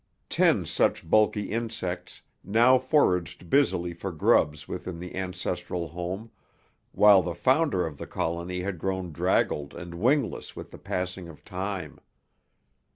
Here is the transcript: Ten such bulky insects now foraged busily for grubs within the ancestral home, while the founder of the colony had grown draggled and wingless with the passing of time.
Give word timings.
Ten 0.29 0.65
such 0.65 1.07
bulky 1.07 1.51
insects 1.51 2.23
now 2.43 2.79
foraged 2.79 3.51
busily 3.51 3.93
for 3.93 4.11
grubs 4.11 4.67
within 4.67 4.97
the 4.97 5.13
ancestral 5.15 5.89
home, 5.89 6.31
while 6.91 7.21
the 7.21 7.35
founder 7.35 7.85
of 7.85 7.99
the 7.99 8.07
colony 8.07 8.61
had 8.61 8.79
grown 8.79 9.11
draggled 9.11 9.75
and 9.75 9.93
wingless 9.93 10.55
with 10.55 10.71
the 10.71 10.79
passing 10.79 11.29
of 11.29 11.45
time. 11.45 11.99